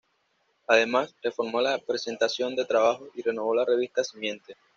[0.67, 4.55] Además, reformó la presentación de trabajos y renovó la revista Simiente.